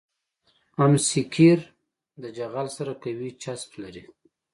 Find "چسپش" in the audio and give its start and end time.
3.41-3.73